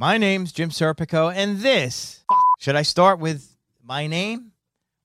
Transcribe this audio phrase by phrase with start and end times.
[0.00, 2.22] My name's Jim Serpico, and this.
[2.60, 4.52] Should I start with my name,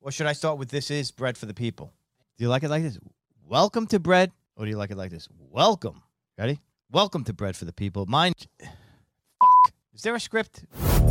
[0.02, 1.91] or should I start with "This is bread for the people"?
[2.38, 2.99] Do you like it like this?
[3.43, 5.27] Welcome to bread, or do you like it like this?
[5.49, 6.03] Welcome.
[6.38, 6.59] Ready?
[6.91, 8.05] Welcome to bread for the people.
[8.05, 8.33] Mine.
[8.59, 9.73] Fuck.
[9.95, 10.63] Is there a script?
[10.69, 11.02] Bread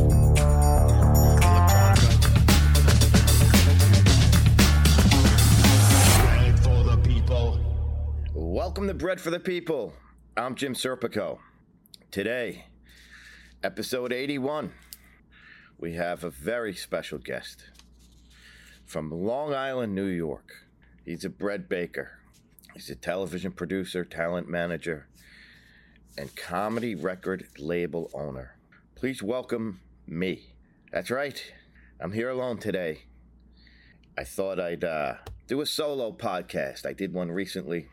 [6.60, 7.58] for the people.
[8.33, 9.92] Welcome to Bread for the People.
[10.36, 11.41] I'm Jim Serpico.
[12.12, 12.66] Today,
[13.64, 14.72] episode 81,
[15.78, 17.70] we have a very special guest
[18.84, 20.66] from Long Island, New York.
[21.04, 22.19] He's a bread baker,
[22.74, 25.06] he's a television producer, talent manager,
[26.19, 28.56] and comedy record label owner.
[28.96, 30.54] Please welcome me.
[30.91, 31.41] That's right,
[32.00, 33.02] I'm here alone today.
[34.19, 35.14] I thought I'd uh,
[35.47, 36.84] do a solo podcast.
[36.84, 37.86] I did one recently.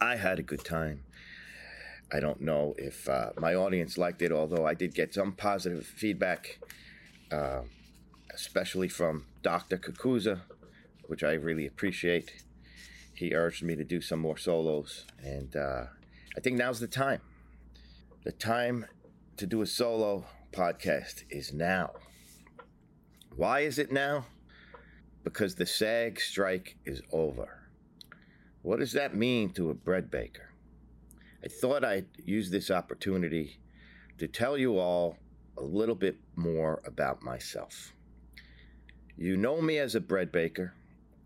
[0.00, 1.04] I had a good time.
[2.12, 5.86] I don't know if uh, my audience liked it, although I did get some positive
[5.86, 6.58] feedback,
[7.30, 7.62] uh,
[8.34, 9.78] especially from Dr.
[9.78, 10.40] Kakuza,
[11.06, 12.44] which I really appreciate.
[13.14, 15.84] He urged me to do some more solos, and uh,
[16.36, 17.22] I think now's the time.
[18.24, 18.86] The time
[19.38, 21.92] to do a solo podcast is now.
[23.36, 24.26] Why is it now?
[25.24, 27.62] Because the SAG strike is over.
[28.60, 30.51] What does that mean to a bread baker?
[31.44, 33.58] I thought I'd use this opportunity
[34.18, 35.16] to tell you all
[35.58, 37.92] a little bit more about myself.
[39.16, 40.74] You know me as a bread baker.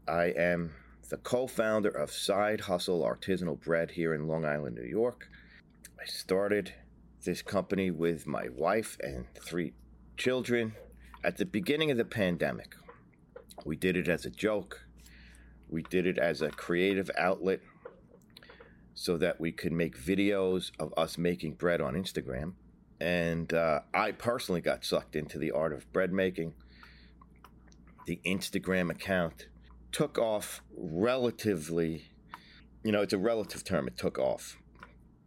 [0.09, 0.73] I am
[1.11, 5.29] the co founder of Side Hustle Artisanal Bread here in Long Island, New York.
[6.01, 6.73] I started
[7.25, 9.75] this company with my wife and three
[10.17, 10.75] children
[11.23, 12.75] at the beginning of the pandemic.
[13.67, 14.87] We did it as a joke.
[15.69, 17.61] We did it as a creative outlet
[18.97, 22.55] so that we could make videos of us making bread on Instagram.
[22.99, 26.55] And uh, I personally got sucked into the art of bread making.
[28.07, 29.49] The Instagram account
[29.93, 32.07] took off relatively,
[32.83, 34.57] you know, it's a relative term, it took off.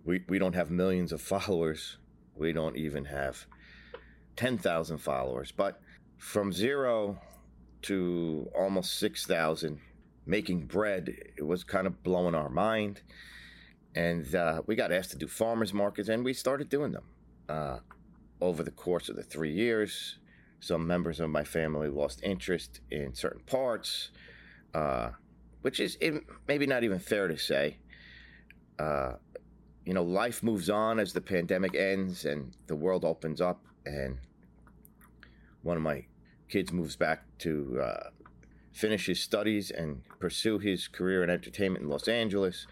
[0.03, 1.97] We, we don't have millions of followers,
[2.35, 3.45] we don't even have
[4.35, 5.79] 10,000 followers, but
[6.17, 7.21] from zero
[7.83, 9.79] to almost 6,000
[10.25, 13.01] making bread, it was kind of blowing our mind.
[13.99, 17.03] And uh, we got asked to do farmers markets, and we started doing them.
[17.49, 17.79] Uh,
[18.39, 20.19] over the course of the three years,
[20.61, 24.11] some members of my family lost interest in certain parts,
[24.73, 25.09] uh,
[25.63, 25.97] which is
[26.47, 27.75] maybe not even fair to say.
[28.79, 29.15] Uh,
[29.85, 34.17] you know, life moves on as the pandemic ends and the world opens up, and
[35.61, 36.05] one of my
[36.47, 38.09] kids moves back to uh,
[38.71, 42.65] finish his studies and pursue his career in entertainment in Los Angeles.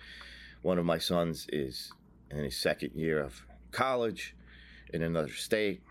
[0.67, 1.93] One of my sons is
[2.29, 3.41] in his second year of
[3.71, 4.35] college
[4.93, 5.81] in another state,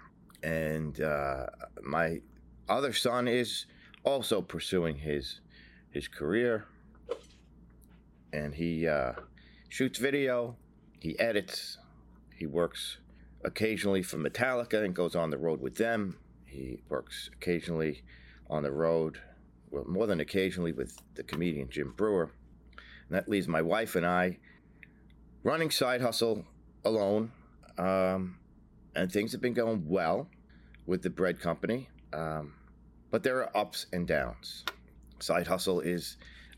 [0.43, 1.47] and uh,
[1.83, 2.21] my
[2.69, 3.65] other son is
[4.05, 5.41] also pursuing his
[5.89, 6.67] his career,
[8.35, 9.15] and he uh,
[9.71, 10.57] shoots video,
[11.01, 11.79] he edits,
[12.35, 12.99] he works
[13.47, 16.19] occasionally for Metallica and goes on the road with them.
[16.45, 18.03] He works occasionally
[18.51, 19.21] on the road,
[19.71, 22.31] well, more than occasionally, with the comedian Jim Breuer.
[23.09, 24.39] And that leaves my wife and I
[25.47, 26.45] running side hustle
[26.85, 27.31] alone.
[27.79, 28.37] Um,
[28.97, 30.29] and things have been going well
[30.87, 31.89] with the bread company.
[32.13, 32.55] Um,
[33.13, 34.65] but there are ups and downs.
[35.21, 36.17] Side Hustle is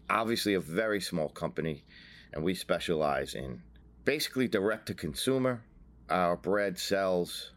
[0.09, 1.85] obviously a very small company,
[2.33, 3.63] and we specialize in
[4.05, 5.63] basically direct to consumer.
[6.09, 7.53] Our bread sells,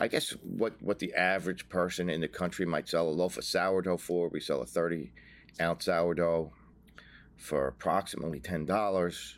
[0.00, 3.44] I guess, what, what the average person in the country might sell a loaf of
[3.44, 4.28] sourdough for.
[4.28, 5.12] We sell a 30
[5.60, 6.52] ounce sourdough
[7.36, 9.36] for approximately $10.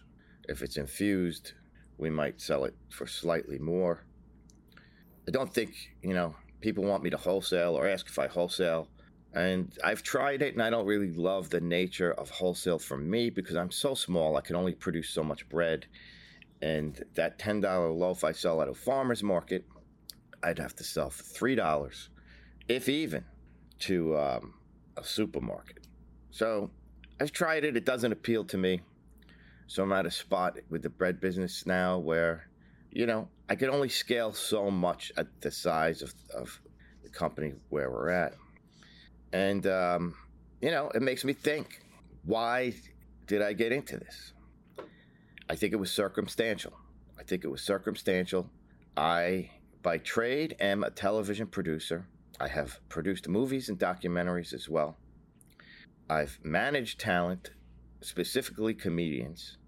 [0.48, 1.52] If it's infused,
[1.98, 4.04] we might sell it for slightly more.
[5.26, 8.88] I don't think, you know, people want me to wholesale or ask if I wholesale.
[9.34, 13.28] And I've tried it and I don't really love the nature of wholesale for me
[13.28, 14.36] because I'm so small.
[14.36, 15.86] I can only produce so much bread.
[16.62, 17.62] And that $10
[17.96, 19.64] loaf I sell at a farmer's market,
[20.42, 22.08] I'd have to sell for $3,
[22.68, 23.24] if even,
[23.80, 24.54] to um,
[24.96, 25.86] a supermarket.
[26.30, 26.70] So
[27.20, 27.76] I've tried it.
[27.76, 28.80] It doesn't appeal to me.
[29.68, 32.48] So I'm at a spot with the bread business now where
[32.90, 36.60] you know, I could only scale so much at the size of, of
[37.02, 38.34] the company where we're at.
[39.32, 40.14] And, um,
[40.60, 41.80] you know, it makes me think
[42.24, 42.74] why
[43.26, 44.32] did I get into this?
[45.48, 46.72] I think it was circumstantial.
[47.18, 48.50] I think it was circumstantial.
[48.96, 49.50] I,
[49.82, 52.06] by trade, am a television producer.
[52.40, 54.96] I have produced movies and documentaries as well.
[56.10, 57.50] I've managed talent,
[58.00, 59.58] specifically comedians.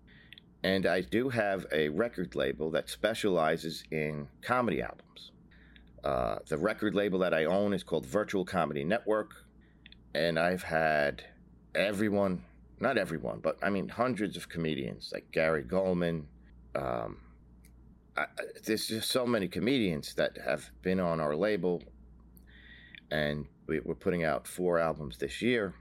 [0.62, 5.32] And I do have a record label that specializes in comedy albums.
[6.04, 9.32] Uh, the record label that I own is called Virtual Comedy Network.
[10.14, 11.24] And I've had
[11.74, 12.42] everyone,
[12.78, 16.24] not everyone, but I mean hundreds of comedians like Gary Gulman.
[16.74, 17.18] Um,
[18.16, 18.26] I,
[18.64, 21.82] there's just so many comedians that have been on our label.
[23.10, 25.74] And we, we're putting out four albums this year.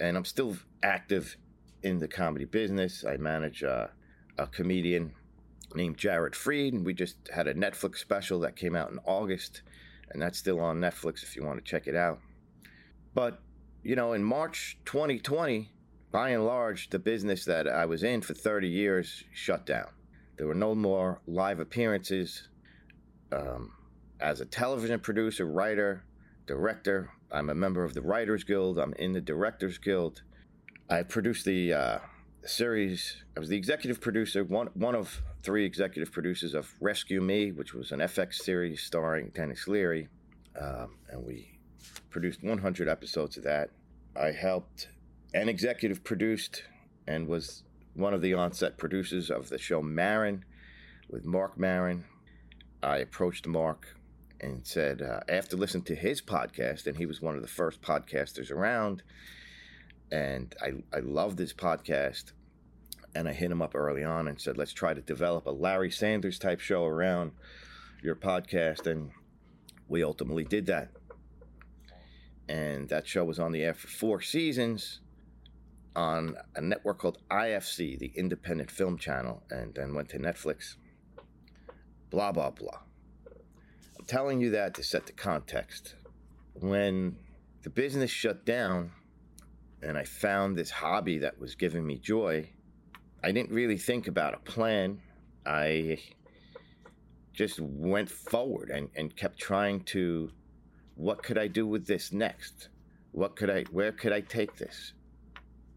[0.00, 1.36] And I'm still active
[1.82, 3.04] in the comedy business.
[3.04, 3.90] I manage a,
[4.36, 5.12] a comedian
[5.74, 9.62] named Jared Freid, and we just had a Netflix special that came out in August,
[10.10, 12.20] and that's still on Netflix if you want to check it out.
[13.14, 13.40] But,
[13.82, 15.70] you know, in March 2020,
[16.10, 19.88] by and large, the business that I was in for 30 years shut down.
[20.36, 22.48] There were no more live appearances.
[23.30, 23.72] Um,
[24.20, 26.04] as a television producer, writer,
[26.46, 30.22] director, I'm a member of the Writers Guild, I'm in the Directors Guild.
[30.90, 31.98] I produced the uh,
[32.46, 33.22] series.
[33.36, 37.74] I was the executive producer, one one of three executive producers of Rescue Me, which
[37.74, 40.08] was an FX series starring Denis Leary,
[40.58, 41.58] um, and we
[42.08, 43.68] produced 100 episodes of that.
[44.18, 44.88] I helped
[45.34, 46.64] and executive produced
[47.06, 50.44] and was one of the on-set producers of the show Maron
[51.10, 52.04] with Marc Maron.
[52.82, 53.94] I approached Marc
[54.40, 57.82] and said, uh, after listening to his podcast, and he was one of the first
[57.82, 59.02] podcasters around,
[60.10, 62.32] and I, I loved his podcast.
[63.14, 65.90] And I hit him up early on and said, let's try to develop a Larry
[65.90, 67.32] Sanders type show around
[68.02, 68.86] your podcast.
[68.86, 69.10] And
[69.88, 70.90] we ultimately did that.
[72.48, 75.00] And that show was on the air for four seasons
[75.96, 80.76] on a network called IFC, the Independent Film Channel, and then went to Netflix.
[82.10, 82.80] Blah, blah, blah.
[83.98, 85.96] I'm telling you that to set the context.
[86.54, 87.16] When
[87.62, 88.92] the business shut down,
[89.82, 92.48] and I found this hobby that was giving me joy,
[93.22, 95.00] I didn't really think about a plan.
[95.46, 95.98] I
[97.32, 100.30] just went forward and, and kept trying to
[100.96, 102.68] what could I do with this next?
[103.12, 104.92] What could I where could I take this?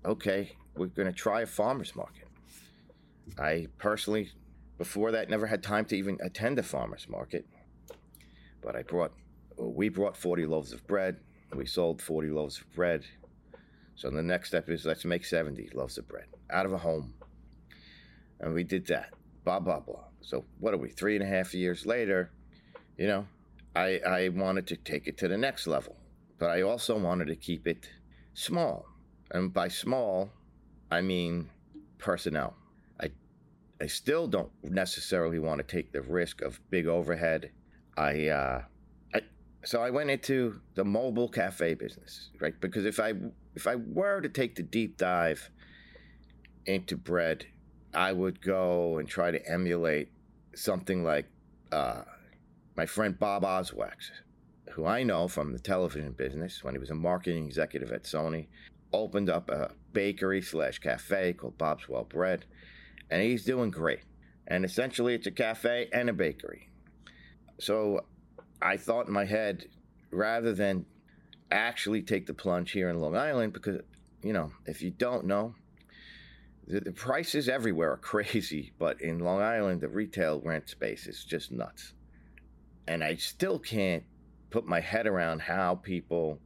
[0.03, 2.27] Okay, we're gonna try a farmer's market.
[3.38, 4.31] I personally
[4.80, 7.45] before that never had time to even attend a farmer's market.
[8.62, 9.13] But I brought
[9.57, 11.18] we brought 40 loaves of bread.
[11.56, 13.03] We sold 40 loaves of bread
[13.95, 17.13] so the next step is let's make 70 loaves of bread out of a home.
[18.39, 19.09] And we did that.
[19.43, 20.05] Blah, blah, blah.
[20.21, 22.31] So what are we, three and a half years later?
[22.97, 23.27] You know,
[23.75, 25.95] I, I wanted to take it to the next level,
[26.39, 27.89] but I also wanted to keep it
[28.33, 28.85] small.
[29.31, 30.31] And by small,
[30.89, 31.49] I mean
[31.97, 32.55] personnel.
[32.99, 33.11] I,
[33.79, 37.51] I still don't necessarily want to take the risk of big overhead.
[37.97, 38.61] I, uh,
[39.63, 42.59] so I went into the mobile cafe business, right?
[42.59, 43.13] Because if I
[43.55, 45.49] if I were to take the deep dive
[46.65, 47.45] into bread,
[47.93, 50.11] I would go and try to emulate
[50.55, 51.27] something like
[51.71, 52.01] uh,
[52.75, 54.11] my friend Bob Oswaks,
[54.71, 58.47] who I know from the television business when he was a marketing executive at Sony,
[58.93, 62.45] opened up a bakery slash cafe called Bob's Well Bread,
[63.09, 64.01] and he's doing great.
[64.47, 66.69] And essentially, it's a cafe and a bakery.
[67.59, 68.05] So
[68.62, 69.65] I thought in my head,
[70.12, 70.86] rather than
[71.51, 73.82] actually take the plunge here in Long Island because,
[74.24, 75.56] you know, if you don't know,
[76.68, 81.24] the, the prices everywhere are crazy, but in Long Island, the retail rent space is
[81.24, 81.94] just nuts.
[82.88, 84.03] And I still can't
[84.50, 86.39] put my head around how people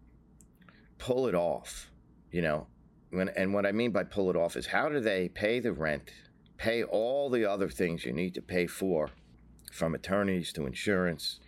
[0.98, 1.92] pull it off,
[2.32, 2.68] you know.
[3.12, 5.72] When, and what I mean by pull it off is how do they pay the
[5.72, 6.12] rent,
[6.58, 9.10] pay all the other things you need to pay for,
[9.72, 11.40] from attorneys to insurance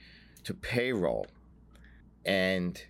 [0.47, 1.27] to payroll,
[2.25, 2.81] and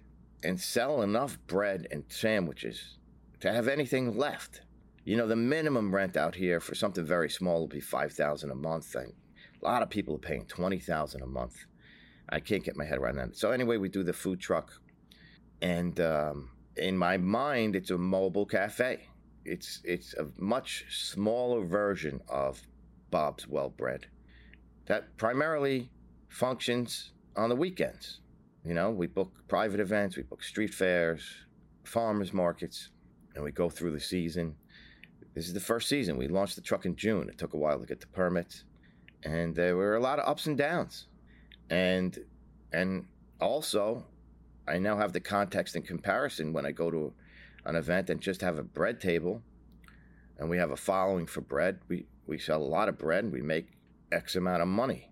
[0.43, 2.99] and sell enough bread and sandwiches
[3.39, 4.61] to have anything left.
[5.05, 8.51] You know, the minimum rent out here for something very small will be five thousand
[8.51, 9.11] a month, and
[9.59, 11.65] a lot of people are paying twenty thousand a month.
[12.29, 13.35] I can't get my head around that.
[13.35, 14.71] So anyway, we do the food truck,
[15.63, 19.07] and um, in my mind, it's a mobile cafe.
[19.45, 22.61] It's it's a much smaller version of
[23.09, 24.05] Bob's Well Bread
[24.85, 25.89] that primarily
[26.29, 28.19] functions on the weekends.
[28.65, 31.21] You know, we book private events, we book street fairs,
[31.83, 32.89] farmers markets,
[33.35, 34.55] and we go through the season.
[35.35, 36.17] This is the first season.
[36.17, 37.29] We launched the truck in June.
[37.29, 38.65] It took a while to get the permits,
[39.23, 41.07] and there were a lot of ups and downs,
[41.69, 42.17] and
[42.73, 43.05] and
[43.39, 44.03] also,
[44.67, 47.13] I now have the context and comparison when I go to
[47.65, 49.43] an event and just have a bread table,
[50.39, 51.79] and we have a following for bread.
[51.87, 53.67] We we sell a lot of bread and we make
[54.11, 55.11] X amount of money,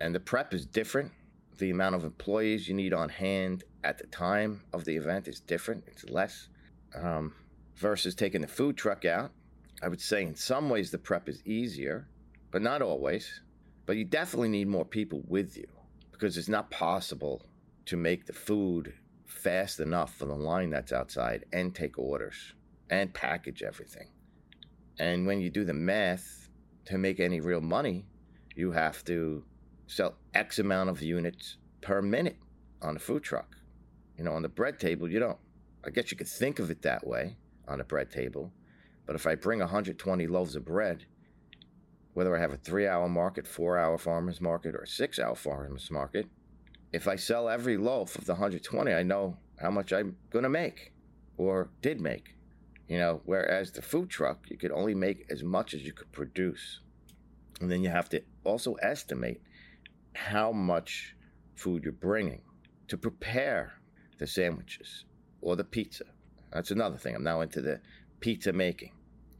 [0.00, 1.12] and the prep is different.
[1.58, 5.40] The amount of employees you need on hand at the time of the event is
[5.40, 5.84] different.
[5.86, 6.48] It's less
[6.94, 7.32] um,
[7.76, 9.30] versus taking the food truck out.
[9.82, 12.08] I would say in some ways the prep is easier,
[12.50, 13.40] but not always.
[13.86, 15.68] But you definitely need more people with you
[16.12, 17.42] because it's not possible
[17.86, 18.94] to make the food
[19.24, 22.54] fast enough for the line that's outside and take orders
[22.90, 24.08] and package everything.
[24.98, 26.48] And when you do the math
[26.86, 28.06] to make any real money,
[28.54, 29.44] you have to
[29.86, 32.36] sell X amount of units per minute
[32.82, 33.56] on a food truck.
[34.18, 35.38] You know, on the bread table, you don't.
[35.84, 37.36] I guess you could think of it that way
[37.68, 38.52] on a bread table.
[39.06, 41.04] But if I bring 120 loaves of bread,
[42.14, 45.36] whether I have a three hour market, four hour farmer's market, or a six hour
[45.36, 46.26] farmer's market,
[46.92, 50.48] if I sell every loaf of the 120, I know how much I'm going to
[50.48, 50.92] make
[51.36, 52.34] or did make.
[52.88, 56.10] You know, whereas the food truck, you could only make as much as you could
[56.12, 56.80] produce.
[57.60, 59.42] And then you have to also estimate
[60.16, 61.14] how much
[61.54, 62.42] food you're bringing
[62.88, 63.74] to prepare
[64.18, 65.04] the sandwiches
[65.40, 66.04] or the pizza.
[66.52, 67.14] That's another thing.
[67.14, 67.80] I'm now into the
[68.20, 68.92] pizza making.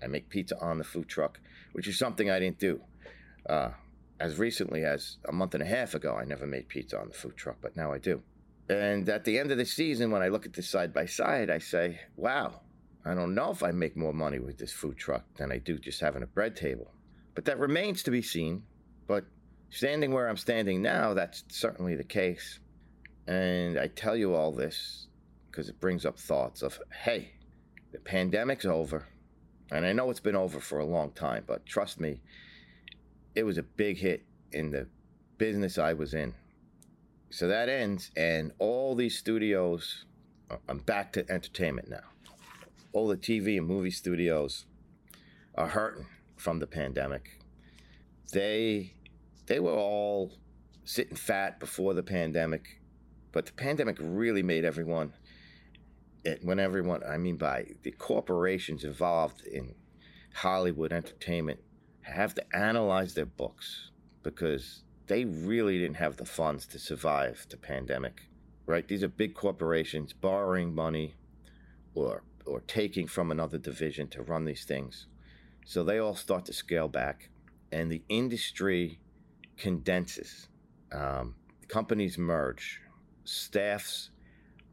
[0.03, 1.41] I make pizza on the food truck,
[1.73, 2.81] which is something I didn't do.
[3.49, 3.71] Uh,
[4.21, 7.15] as recently as a month and a half ago, I never made pizza on the
[7.15, 8.23] food truck, but now I do.
[8.69, 11.51] And at the end of the season, when I look at this side by side,
[11.51, 12.61] I say, wow,
[13.05, 15.79] I don't know if I make more money with this food truck than I do
[15.79, 16.91] just having a bread table.
[17.35, 18.65] But that remains to be seen.
[19.07, 19.25] But
[19.71, 22.61] standing where I'm standing now, that's certainly the case.
[23.27, 25.09] And I tell you all this
[25.51, 27.33] because it brings up thoughts of, hey,
[27.93, 29.07] the pandemic's over.
[29.71, 32.21] And I know it's been over for a long time, but trust me,
[33.35, 34.87] it was a big hit in the
[35.39, 36.35] business I was in.
[37.31, 40.05] So that ends, and all these studios,
[40.69, 42.05] I'm back to entertainment now.
[42.93, 44.67] All the TV and movie studios
[45.57, 46.07] are hurting
[46.37, 47.41] from the pandemic.
[48.33, 48.95] They
[49.47, 50.33] they were all
[50.85, 52.81] sitting fat before the pandemic,
[53.33, 55.13] but the pandemic really made everyone
[56.25, 59.75] it, when everyone I mean by the corporations involved in
[60.35, 61.61] Hollywood entertainment
[62.03, 63.91] have to analyze their books
[64.23, 68.29] because they really didn't have the funds to survive the pandemic.
[68.67, 68.87] Right?
[68.87, 71.15] These are big corporations borrowing money
[71.95, 75.07] or or taking from another division to run these things.
[75.65, 77.29] So they all start to scale back
[77.73, 79.01] and the industry
[79.57, 80.49] condenses.
[80.93, 81.35] Um,
[81.69, 82.81] companies merge,
[83.25, 84.11] staffs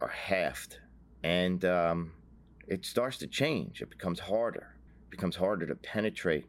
[0.02, 0.78] are halved,
[1.24, 2.12] and um,
[2.68, 3.82] it starts to change.
[3.82, 4.76] It becomes harder.
[5.08, 6.46] It becomes harder to penetrate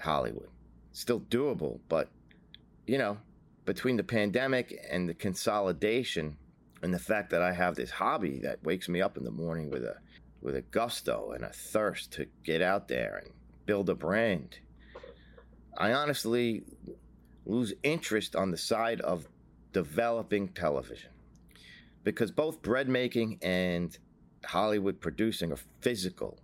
[0.00, 0.48] Hollywood.
[0.92, 2.10] Still doable, but
[2.86, 3.18] you know,
[3.64, 6.36] between the pandemic and the consolidation
[6.82, 9.70] and the fact that I have this hobby that wakes me up in the morning
[9.70, 9.96] with a
[10.40, 13.32] with a gusto and a thirst to get out there and
[13.66, 14.58] build a brand.
[15.76, 16.62] I honestly
[17.48, 19.26] lose interest on the side of
[19.72, 21.10] developing television
[22.04, 23.98] because both bread making and
[24.44, 26.38] Hollywood producing are physical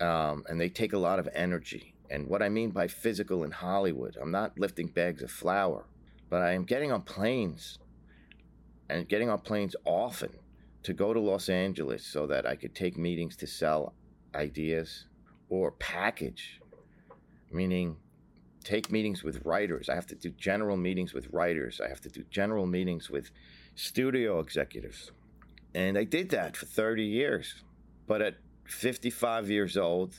[0.00, 1.94] um, and they take a lot of energy.
[2.10, 5.86] And what I mean by physical in Hollywood, I'm not lifting bags of flour,
[6.28, 7.78] but I am getting on planes
[8.90, 10.30] and getting on planes often
[10.82, 13.94] to go to Los Angeles so that I could take meetings to sell
[14.34, 15.06] ideas
[15.48, 16.60] or package,
[17.50, 17.96] meaning
[18.62, 19.88] take meetings with writers.
[19.88, 21.80] I have to do general meetings with writers.
[21.84, 23.30] I have to do general meetings with
[23.74, 25.10] studio executives.
[25.74, 27.62] And I did that for 30 years.
[28.06, 30.14] But at 55 years old,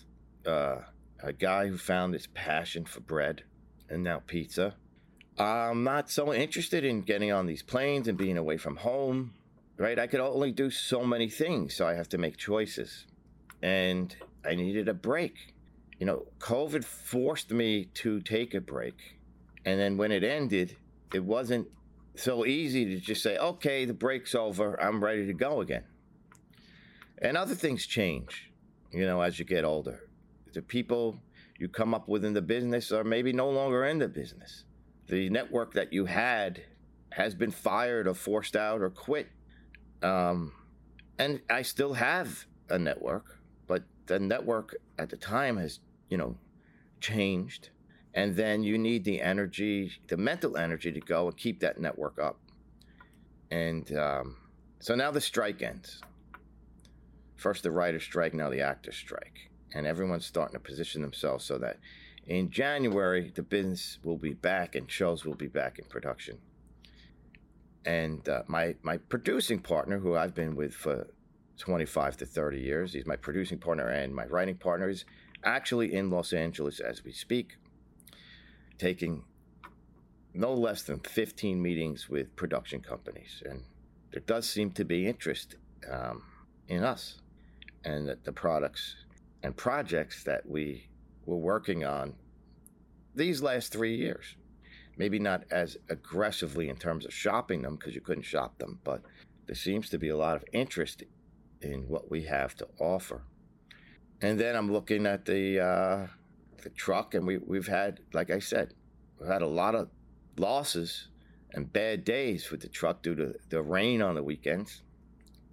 [0.46, 0.80] uh,
[1.22, 3.44] a guy who found his passion for bread
[3.90, 4.76] and now pizza,
[5.38, 9.34] I'm not so interested in getting on these planes and being away from home,
[9.78, 9.98] right?
[9.98, 13.06] I could only do so many things, so I have to make choices.
[13.62, 15.53] And I needed a break.
[16.04, 19.22] You know, COVID forced me to take a break.
[19.64, 20.76] And then when it ended,
[21.14, 21.70] it wasn't
[22.16, 25.86] so easy to just say, okay, the break's over, I'm ready to go again.
[27.20, 28.52] And other things change,
[28.92, 30.02] you know, as you get older.
[30.52, 31.22] The people
[31.58, 34.66] you come up with in the business are maybe no longer in the business.
[35.08, 36.64] The network that you had
[37.12, 39.30] has been fired or forced out or quit.
[40.02, 40.52] Um,
[41.18, 45.80] and I still have a network, but the network at the time has,
[46.14, 46.36] you know,
[47.02, 47.70] changed
[48.14, 52.20] and then you need the energy, the mental energy to go and keep that network
[52.22, 52.38] up.
[53.50, 54.38] And um,
[54.80, 56.02] so now the strike ends.
[57.36, 59.50] First the writer's strike, now the actor's strike.
[59.74, 61.80] And everyone's starting to position themselves so that
[62.28, 66.38] in January, the business will be back and shows will be back in production.
[67.86, 71.08] And uh, my my producing partner, who I've been with for
[71.58, 75.04] 25 to 30 years, he's my producing partner and my writing partner, is
[75.44, 77.58] actually in Los Angeles as we speak,
[78.78, 79.24] taking
[80.34, 83.44] no less than 15 meetings with production companies.
[83.46, 83.64] And
[84.12, 85.56] there does seem to be interest
[85.90, 86.24] um,
[86.68, 87.20] in us
[87.84, 88.96] and the, the products
[89.44, 90.88] and projects that we
[91.26, 92.14] were working on
[93.16, 94.36] these last three years.
[94.98, 99.02] Maybe not as aggressively in terms of shopping them because you couldn't shop them, but
[99.48, 101.04] there seems to be a lot of interest
[101.62, 103.24] in what we have to offer.
[104.24, 106.08] And then I'm looking at the uh,
[106.64, 108.74] the truck, and we we've had, like I said,
[109.20, 109.90] we've had a lot of
[110.38, 111.10] losses
[111.52, 114.82] and bad days with the truck due to the rain on the weekends,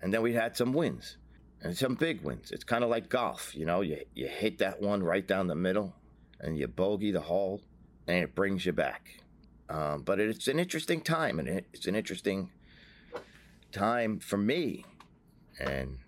[0.01, 1.17] and then we had some wins
[1.61, 2.53] and some big wins.
[2.53, 3.81] It's kind of like golf, you know.
[3.81, 5.93] You you hit that one right down the middle,
[6.39, 7.61] and you bogey the hole,
[8.07, 9.25] and it brings you back.
[9.69, 12.51] Um, but it's an interesting time, and it's an interesting
[13.73, 14.85] time for me,
[15.59, 15.99] and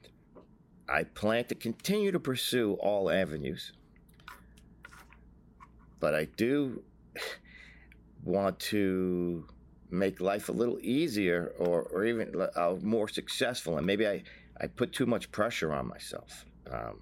[0.89, 3.73] I plan to continue to pursue all avenues.
[6.01, 6.83] But I do
[8.25, 9.47] want to
[9.91, 13.79] make life a little easier or, or even uh, more successful.
[13.79, 14.23] And maybe I,
[14.61, 16.45] I put too much pressure on myself.
[16.71, 17.01] Um,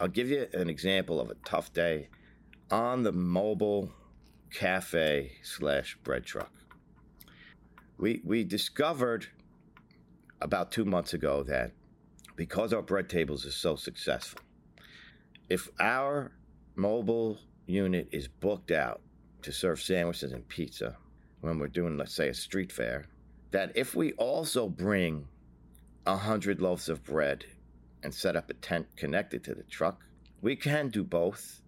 [0.00, 2.08] I'll give you an example of a tough day
[2.70, 3.92] on the mobile
[4.50, 6.50] cafe slash bread truck.
[7.98, 9.28] We, we discovered
[10.40, 11.72] about two months ago that
[12.36, 14.40] because our bread tables are so successful,
[15.48, 16.32] if our
[16.74, 19.00] mobile unit is booked out
[19.42, 20.96] to serve sandwiches and pizza
[21.40, 23.06] when we're doing, let's say, a street fair,
[23.50, 25.26] that if we also bring
[26.06, 27.44] a hundred loaves of bread
[28.02, 30.04] and set up a tent connected to the truck,
[30.42, 31.60] we can do both,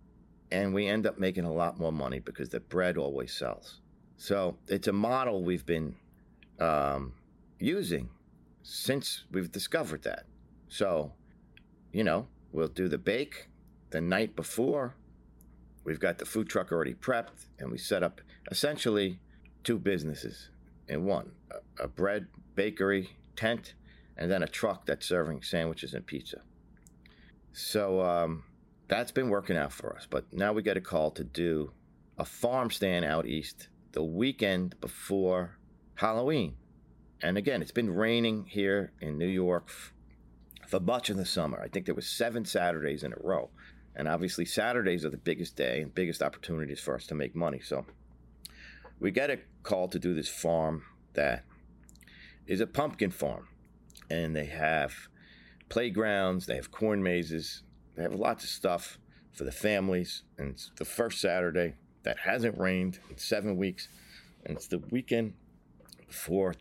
[0.51, 3.81] and we end up making a lot more money because the bread always sells.
[4.17, 5.95] So it's a model we've been
[6.59, 7.13] um,
[7.59, 8.09] using
[8.63, 10.25] since we've discovered that.
[10.69, 11.13] So,
[11.93, 13.49] you know, we'll do the bake
[13.91, 14.95] the night before
[15.87, 19.21] We've got the food truck already prepped, and we set up essentially
[19.63, 20.51] two businesses
[20.89, 21.31] in one
[21.79, 22.27] a, bread
[22.57, 23.75] bakery tent,
[24.17, 26.41] and then a truck that's serving sandwiches and pizza.
[27.53, 28.43] So um,
[28.89, 30.09] that's been working out for us.
[30.11, 31.71] But now we get a call to do
[32.19, 35.57] a farm stand out east the weekend before
[35.95, 36.57] Halloween.
[37.23, 39.71] And again, it's been raining here in New York
[40.67, 41.61] for much of the summer.
[41.63, 43.51] I think there was seven Saturdays in a row.
[43.95, 47.61] And obviously, Saturdays are the biggest day and biggest opportunities for us to make money.
[47.61, 47.87] So
[49.01, 51.45] we get a call to do this farm that
[52.47, 53.49] is a pumpkin farm.
[54.11, 54.93] And they have
[55.69, 57.63] playgrounds, they have corn mazes,
[57.97, 58.99] they have lots of stuff
[59.33, 60.25] for the families.
[60.37, 63.89] And it's the first Saturday that hasn't rained in seven weeks.
[64.45, 65.35] And it's the weekend
[66.07, 66.55] before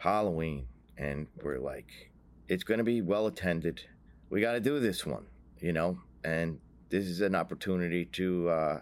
[0.00, 0.66] Halloween.
[0.96, 2.07] And we're like,
[2.48, 3.82] it's going to be well attended.
[4.30, 5.26] We got to do this one,
[5.60, 5.98] you know?
[6.24, 6.58] And
[6.88, 8.80] this is an opportunity to uh,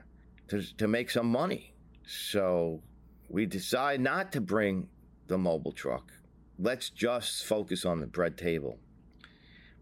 [0.48, 1.74] to to make some money.
[2.06, 2.82] So
[3.28, 4.88] we decide not to bring
[5.26, 6.12] the mobile truck.
[6.58, 8.78] Let's just focus on the bread table.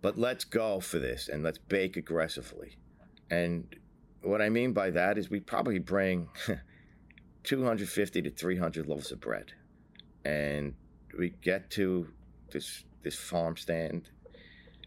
[0.01, 2.77] But let's go for this and let's bake aggressively.
[3.31, 3.75] And
[4.23, 6.29] what I mean by that is we probably bring
[7.45, 9.53] 250 to 300 loaves of bread.
[10.25, 10.75] And
[11.19, 12.09] we get to
[12.51, 14.11] this this farm stand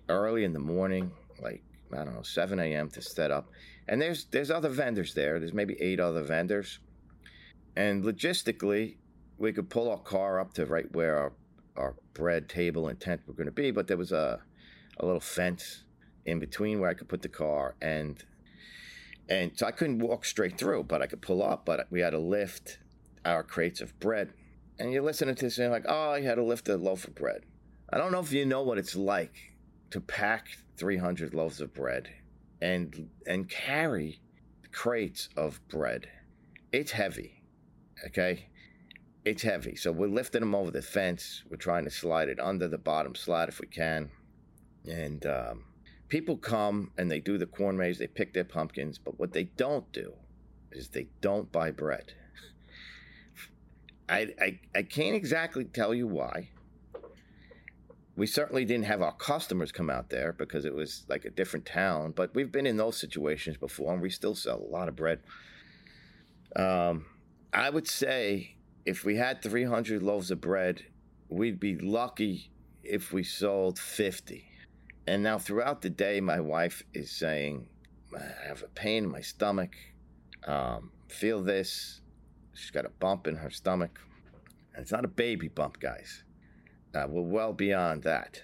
[0.09, 2.89] early in the morning, like I don't know, 7 a.m.
[2.89, 3.49] to set up.
[3.87, 5.39] And there's there's other vendors there.
[5.39, 6.79] There's maybe eight other vendors.
[7.75, 8.97] And logistically,
[9.37, 11.33] we could pull our car up to right where our,
[11.75, 14.41] our bread table and tent were going to be, but there was a,
[14.99, 15.83] a little fence
[16.25, 18.23] in between where I could put the car and
[19.29, 22.11] and so I couldn't walk straight through, but I could pull up, but we had
[22.11, 22.79] to lift
[23.25, 24.33] our crates of bread.
[24.79, 27.05] And you're listening to this and you're like, oh, you had to lift a loaf
[27.05, 27.41] of bread.
[27.89, 29.33] I don't know if you know what it's like
[29.91, 32.09] to pack 300 loaves of bread
[32.61, 34.19] and and carry
[34.73, 36.07] crates of bread.
[36.73, 37.41] It's heavy,
[38.07, 38.49] okay?
[39.23, 39.77] It's heavy.
[39.77, 41.43] So we're lifting them over the fence.
[41.49, 44.09] We're trying to slide it under the bottom slot if we can.
[44.85, 45.63] And um,
[46.09, 49.45] people come and they do the corn maze, they pick their pumpkins, but what they
[49.45, 50.13] don't do
[50.71, 52.13] is they don't buy bread.
[54.09, 56.49] I, I, I can't exactly tell you why
[58.17, 61.67] we certainly didn't have our customers come out there because it was like a different
[61.67, 64.95] town, but we've been in those situations before and we still sell a lot of
[64.95, 65.19] bread.
[66.55, 67.05] Um,
[67.53, 70.83] I would say if we had 300 loaves of bread,
[71.29, 72.49] we'd be lucky
[72.83, 74.49] if we sold 50.
[75.05, 77.67] And now throughout the day, my wife is saying,
[78.17, 79.75] I have a pain in my stomach.
[80.47, 82.01] Um, feel this.
[82.55, 83.99] She's got a bump in her stomach.
[84.73, 86.23] And it's not a baby bump, guys.
[86.97, 88.41] Uh, we're well beyond that.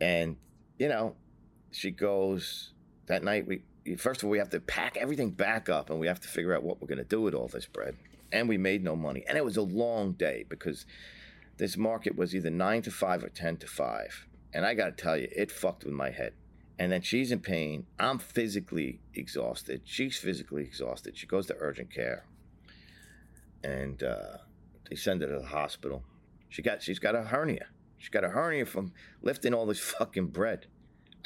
[0.00, 0.36] And,
[0.78, 1.14] you know,
[1.72, 2.72] she goes
[3.06, 3.46] that night.
[3.46, 3.62] We
[3.98, 6.54] First of all, we have to pack everything back up and we have to figure
[6.54, 7.96] out what we're going to do with all this bread.
[8.32, 9.24] And we made no money.
[9.28, 10.86] And it was a long day because
[11.58, 14.26] this market was either 9 to 5 or 10 to 5.
[14.52, 16.32] And I got to tell you, it fucked with my head.
[16.80, 17.86] And then she's in pain.
[17.98, 19.82] I'm physically exhausted.
[19.84, 21.16] She's physically exhausted.
[21.16, 22.24] She goes to urgent care.
[23.62, 24.38] And uh,
[24.90, 26.02] they send her to the hospital.
[26.56, 27.66] She got she's got a hernia.
[27.98, 30.64] She's got a hernia from lifting all this fucking bread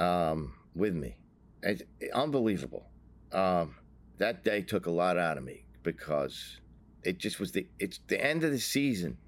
[0.00, 1.18] um, with me.
[1.62, 2.86] It's unbelievable.
[3.30, 3.76] Um,
[4.18, 6.58] that day took a lot out of me because
[7.04, 9.18] it just was the it's the end of the season,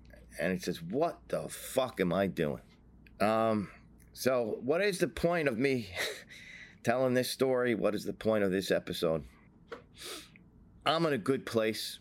[0.41, 2.63] and it says, "What the fuck am I doing?"
[3.21, 3.69] Um,
[4.13, 5.87] so, what is the point of me
[6.83, 7.77] telling this story?
[7.77, 9.23] What is the point of this episode?
[10.85, 12.01] I'm in a good place.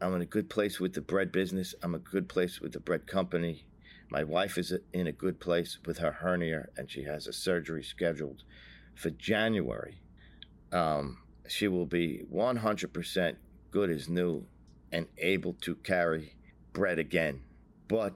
[0.00, 1.74] I'm in a good place with the bread business.
[1.82, 3.64] I'm a good place with the bread company.
[4.10, 7.82] My wife is in a good place with her hernia, and she has a surgery
[7.82, 8.42] scheduled
[8.94, 10.00] for January.
[10.72, 13.36] Um, she will be 100%
[13.70, 14.46] good as new
[14.92, 16.34] and able to carry
[16.72, 17.42] bread again.
[17.88, 18.14] But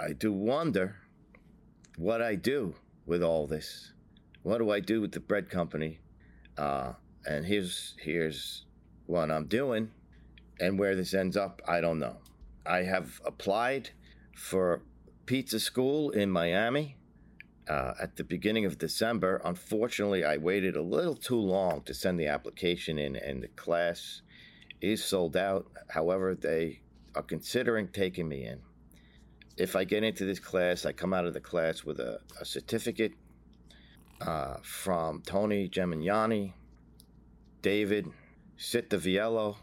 [0.00, 0.96] I do wonder
[1.96, 2.74] what I do
[3.06, 3.92] with all this.
[4.42, 6.00] What do I do with the bread company?
[6.58, 6.92] Uh,
[7.26, 8.64] and here's here's
[9.06, 9.90] what I'm doing,
[10.60, 12.16] and where this ends up, I don't know.
[12.66, 13.90] I have applied
[14.34, 14.82] for
[15.26, 16.96] pizza school in Miami
[17.68, 19.40] uh, at the beginning of December.
[19.44, 24.22] Unfortunately, I waited a little too long to send the application in, and the class
[24.80, 25.66] is sold out.
[25.88, 26.80] However, they
[27.14, 28.60] are considering taking me in.
[29.56, 32.44] If I get into this class, I come out of the class with a, a
[32.44, 33.12] certificate
[34.20, 36.54] uh, from Tony Gemignani,
[37.62, 38.08] David
[38.58, 39.56] Cittaviello,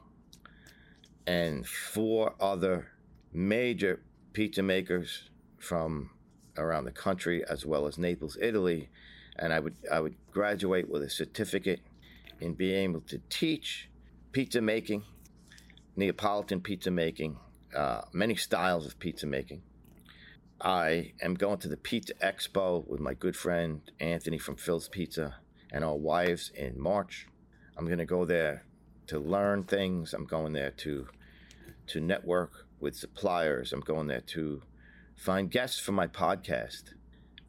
[1.27, 2.91] and four other
[3.34, 4.01] major
[4.34, 6.10] pizza makers from
[6.57, 8.89] around the country as well as Naples, Italy,
[9.38, 11.81] and I would I would graduate with a certificate
[12.39, 13.89] in being able to teach
[14.31, 15.03] pizza making,
[15.95, 17.38] Neapolitan pizza making,
[17.75, 19.62] uh, many styles of pizza making.
[20.60, 25.38] I am going to the Pizza Expo with my good friend Anthony from Phil's Pizza
[25.71, 27.27] and our wives in March.
[27.75, 28.65] I'm going to go there
[29.12, 30.13] to learn things.
[30.13, 31.06] I'm going there to
[31.88, 33.74] to network with suppliers.
[33.74, 34.62] I'm going there to
[35.17, 36.93] find guests for my podcast.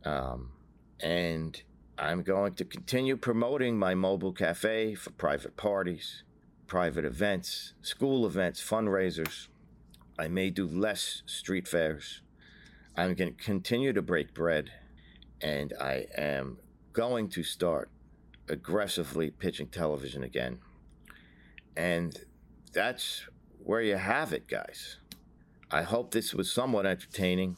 [0.05, 0.51] Um,
[0.99, 1.63] and
[1.97, 6.25] I'm going to continue promoting my mobile cafe for private parties,
[6.67, 9.47] private events, school events, fundraisers.
[10.19, 12.23] I may do less street fairs.
[12.97, 14.71] I'm going to continue to break bread,
[15.41, 16.59] and I am
[16.93, 17.89] going to start
[18.49, 20.59] aggressively pitching television again.
[21.77, 22.19] And
[22.73, 23.23] that's
[23.63, 24.97] where you have it, guys.
[25.71, 27.57] I hope this was somewhat entertaining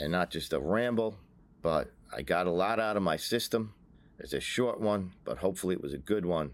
[0.00, 1.16] and not just a ramble,
[1.62, 3.74] but I got a lot out of my system.
[4.18, 6.50] It's a short one, but hopefully it was a good one.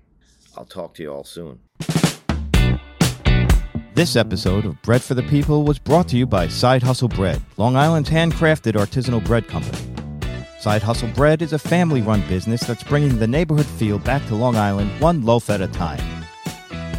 [0.56, 1.60] I'll talk to you all soon.
[3.94, 7.42] This episode of Bread for the People was brought to you by Side Hustle Bread,
[7.56, 9.78] Long Island's handcrafted artisanal bread company.
[10.60, 14.34] Side Hustle Bread is a family run business that's bringing the neighborhood feel back to
[14.34, 15.98] Long Island one loaf at a time.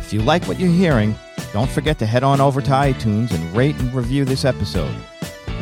[0.10, 1.14] If you like what you're hearing,
[1.54, 4.92] don't forget to head on over to iTunes and rate and review this episode.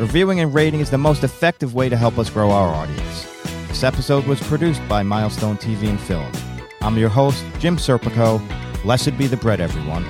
[0.00, 3.26] Reviewing and rating is the most effective way to help us grow our audience.
[3.68, 6.32] This episode was produced by Milestone TV and Film.
[6.80, 8.40] I'm your host, Jim Serpico.
[8.82, 10.06] Blessed be the bread, everyone.